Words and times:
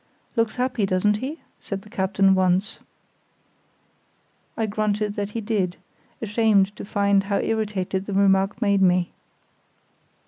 "Looks 0.35 0.55
happy, 0.55 0.87
doesn't 0.87 1.17
he?" 1.17 1.41
said 1.59 1.83
the 1.83 1.89
captain 1.91 2.33
once. 2.33 2.79
I 4.57 4.65
grunted 4.65 5.13
that 5.13 5.33
he 5.37 5.41
did, 5.41 5.77
ashamed 6.23 6.75
to 6.77 6.85
find 6.85 7.25
how 7.25 7.37
irritated 7.39 8.07
the 8.07 8.13
remark 8.13 8.59
made 8.63 8.81
me. 8.81 9.11